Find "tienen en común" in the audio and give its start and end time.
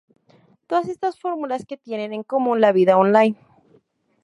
1.77-2.59